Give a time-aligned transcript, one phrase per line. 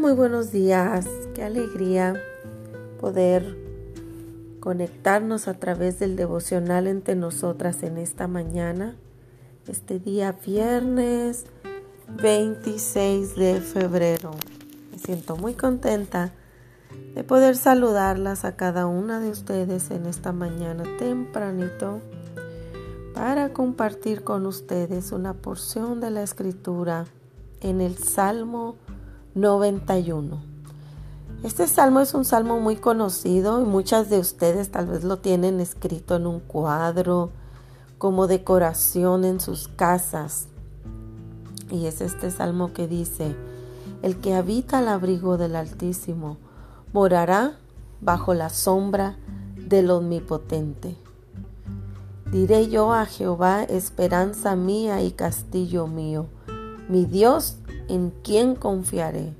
[0.00, 1.06] Muy buenos días.
[1.34, 2.20] Qué alegría
[3.00, 3.56] poder
[4.60, 8.94] conectarnos a través del devocional entre nosotras en esta mañana,
[9.66, 11.46] este día viernes
[12.22, 14.32] 26 de febrero.
[14.92, 16.32] Me siento muy contenta
[17.14, 22.02] de poder saludarlas a cada una de ustedes en esta mañana tempranito
[23.14, 27.06] para compartir con ustedes una porción de la escritura
[27.62, 28.76] en el Salmo
[29.36, 30.38] 91.
[31.44, 35.60] Este salmo es un salmo muy conocido y muchas de ustedes tal vez lo tienen
[35.60, 37.32] escrito en un cuadro
[37.98, 40.48] como decoración en sus casas.
[41.70, 43.36] Y es este salmo que dice,
[44.00, 46.38] el que habita al abrigo del Altísimo
[46.94, 47.58] morará
[48.00, 49.18] bajo la sombra
[49.56, 50.96] del Omnipotente.
[52.32, 56.26] Diré yo a Jehová, esperanza mía y castillo mío,
[56.88, 57.58] mi Dios
[57.88, 59.34] en quien confiaré.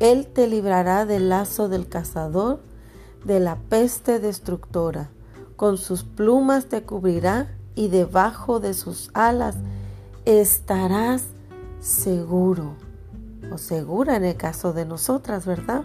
[0.00, 2.60] Él te librará del lazo del cazador,
[3.24, 5.10] de la peste destructora.
[5.56, 9.56] Con sus plumas te cubrirá y debajo de sus alas
[10.24, 11.24] estarás
[11.80, 12.74] seguro
[13.52, 15.82] o segura en el caso de nosotras, ¿verdad?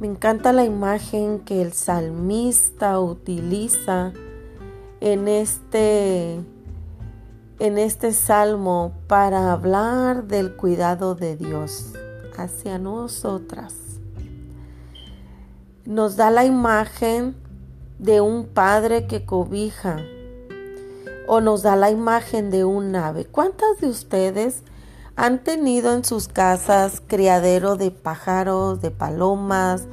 [0.00, 4.12] Me encanta la imagen que el salmista utiliza
[5.00, 6.40] en este
[7.58, 11.92] en este salmo para hablar del cuidado de Dios
[12.36, 13.74] hacia nosotras.
[15.84, 17.34] Nos da la imagen
[17.98, 19.98] de un padre que cobija
[21.26, 23.24] o nos da la imagen de un ave.
[23.24, 24.62] ¿Cuántas de ustedes
[25.16, 29.86] han tenido en sus casas criadero de pájaros, de palomas,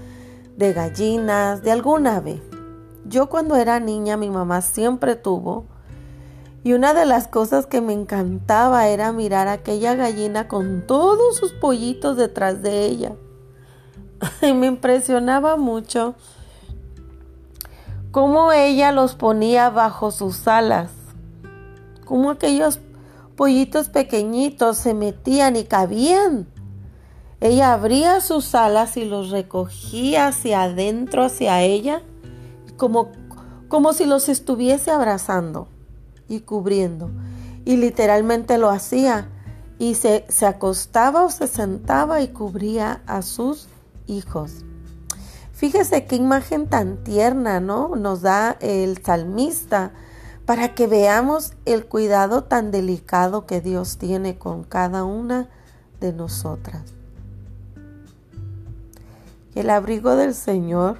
[0.55, 2.43] de gallinas, de algún ave?
[3.05, 5.65] Yo cuando era niña mi mamá siempre tuvo
[6.65, 11.37] y una de las cosas que me encantaba era mirar a aquella gallina con todos
[11.37, 13.15] sus pollitos detrás de ella.
[14.41, 16.15] Y me impresionaba mucho
[18.09, 20.89] cómo ella los ponía bajo sus alas,
[22.03, 22.79] cómo aquellos
[23.35, 26.47] pollitos pequeñitos se metían y cabían.
[27.41, 32.01] Ella abría sus alas y los recogía hacia adentro, hacia ella,
[32.75, 33.11] como,
[33.67, 35.67] como si los estuviese abrazando
[36.27, 37.09] y cubriendo.
[37.65, 39.29] Y literalmente lo hacía.
[39.77, 43.67] Y se, se acostaba o se sentaba y cubría a sus
[44.07, 44.63] hijos.
[45.53, 47.95] Fíjese qué imagen tan tierna, ¿no?
[47.95, 49.91] Nos da el salmista
[50.45, 55.49] para que veamos el cuidado tan delicado que Dios tiene con cada una
[55.99, 56.83] de nosotras.
[59.55, 60.97] El abrigo del Señor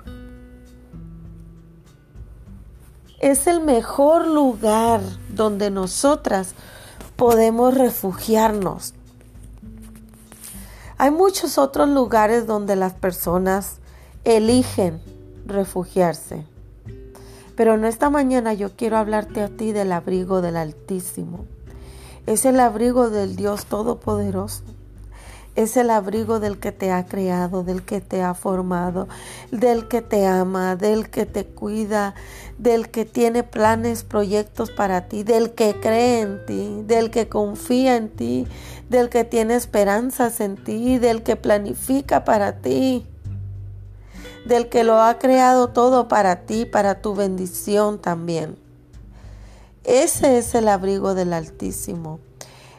[3.25, 6.53] es el mejor lugar donde nosotras
[7.16, 8.94] podemos refugiarnos.
[11.00, 13.78] Hay muchos otros lugares donde las personas
[14.25, 15.02] eligen
[15.47, 16.46] refugiarse.
[17.56, 21.46] Pero en esta mañana yo quiero hablarte a ti del abrigo del Altísimo.
[22.28, 24.75] Es el abrigo del Dios Todopoderoso
[25.55, 29.07] es el abrigo del que te ha creado, del que te ha formado,
[29.51, 32.13] del que te ama, del que te cuida,
[32.57, 37.95] del que tiene planes, proyectos para ti, del que cree en ti, del que confía
[37.95, 38.47] en ti,
[38.89, 43.05] del que tiene esperanzas en ti, del que planifica para ti,
[44.45, 48.57] del que lo ha creado todo para ti, para tu bendición también.
[49.85, 52.19] Ese es el abrigo del Altísimo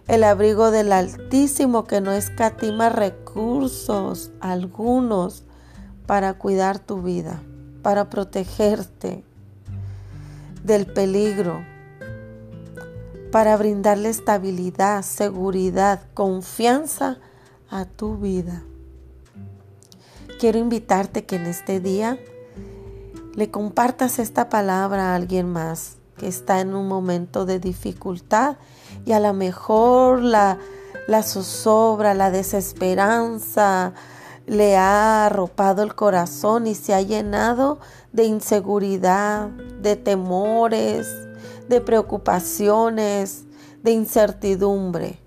[0.09, 5.43] el abrigo del Altísimo que no escatima recursos algunos
[6.06, 7.43] para cuidar tu vida,
[7.83, 9.25] para protegerte
[10.62, 11.65] del peligro,
[13.33, 17.19] para brindarle estabilidad, seguridad, confianza
[17.69, 18.62] a tu vida.
[20.39, 22.19] Quiero invitarte que en este día
[23.34, 28.57] le compartas esta palabra a alguien más que está en un momento de dificultad
[29.06, 30.58] y a lo mejor la,
[31.06, 33.94] la zozobra, la desesperanza
[34.47, 37.78] le ha arropado el corazón y se ha llenado
[38.12, 39.48] de inseguridad,
[39.80, 41.08] de temores,
[41.68, 43.44] de preocupaciones,
[43.82, 45.18] de incertidumbre.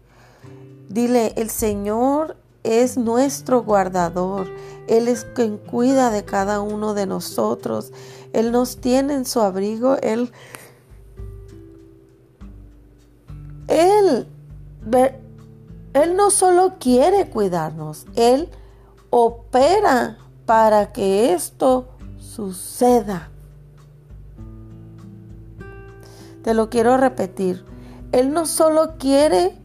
[0.89, 4.47] Dile, el Señor es nuestro guardador.
[4.87, 7.91] Él es quien cuida de cada uno de nosotros.
[8.33, 9.97] Él nos tiene en su abrigo.
[10.01, 10.31] Él
[13.69, 14.27] Él,
[15.93, 18.49] él no solo quiere cuidarnos, Él
[19.11, 21.87] opera para que esto
[22.17, 23.29] suceda.
[26.43, 27.63] Te lo quiero repetir.
[28.11, 29.55] Él no solo quiere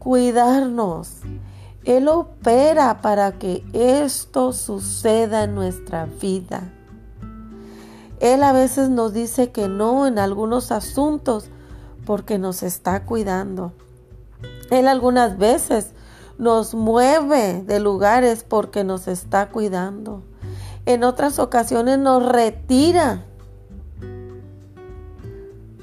[0.00, 1.18] cuidarnos,
[1.84, 6.72] Él opera para que esto suceda en nuestra vida.
[8.18, 11.48] Él a veces nos dice que no en algunos asuntos
[12.10, 13.72] porque nos está cuidando.
[14.72, 15.92] Él algunas veces
[16.38, 20.24] nos mueve de lugares porque nos está cuidando.
[20.86, 23.26] En otras ocasiones nos retira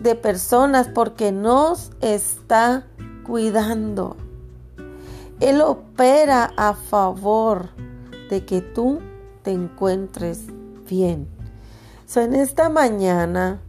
[0.02, 2.88] de personas porque nos está
[3.26, 4.18] cuidando.
[5.40, 7.70] Él opera a favor
[8.30, 9.00] de que tú
[9.44, 10.42] te encuentres
[10.90, 11.30] bien.
[12.06, 13.62] So, en esta mañana,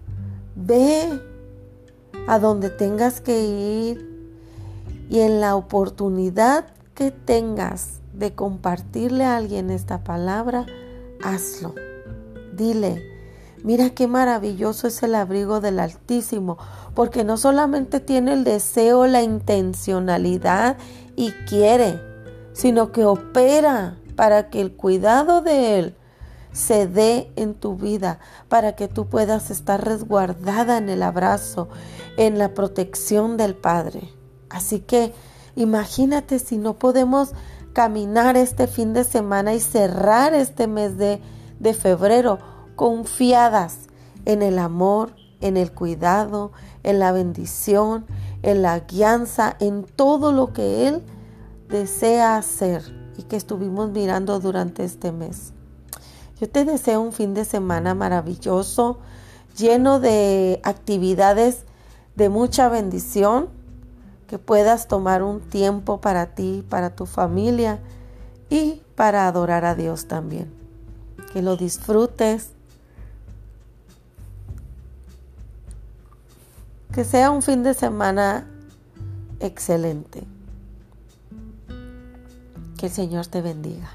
[0.57, 1.28] ve
[2.29, 4.07] a donde tengas que ir
[5.09, 10.67] y en la oportunidad que tengas de compartirle a alguien esta palabra,
[11.25, 11.75] hazlo.
[12.55, 13.03] Dile,
[13.65, 16.59] mira qué maravilloso es el abrigo del Altísimo,
[16.95, 20.77] porque no solamente tiene el deseo, la intencionalidad
[21.17, 21.99] y quiere,
[22.53, 25.95] sino que opera para que el cuidado de Él
[26.53, 28.19] se dé en tu vida
[28.49, 31.69] para que tú puedas estar resguardada en el abrazo,
[32.17, 34.12] en la protección del Padre.
[34.50, 35.12] Así que
[35.56, 37.33] imagínate si no podemos
[37.73, 41.21] caminar este fin de semana y cerrar este mes de,
[41.61, 42.39] de febrero
[42.77, 43.89] confiadas
[44.25, 46.53] en el amor, en el cuidado,
[46.83, 48.06] en la bendición,
[48.43, 51.03] en la guianza, en todo lo que Él
[51.69, 52.83] desea hacer
[53.17, 55.53] y que estuvimos mirando durante este mes.
[56.40, 58.99] Yo te deseo un fin de semana maravilloso,
[59.56, 61.64] lleno de actividades
[62.14, 63.49] de mucha bendición,
[64.29, 67.81] que puedas tomar un tiempo para ti, para tu familia
[68.50, 70.52] y para adorar a Dios también.
[71.32, 72.50] Que lo disfrutes.
[76.93, 78.46] Que sea un fin de semana
[79.40, 80.25] excelente.
[82.76, 83.90] Que el Señor te bendiga.